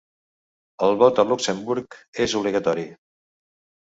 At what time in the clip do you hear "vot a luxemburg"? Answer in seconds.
1.03-1.99